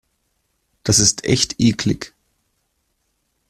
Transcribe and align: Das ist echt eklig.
Das 0.81 0.97
ist 0.97 1.25
echt 1.25 1.59
eklig. 1.59 2.15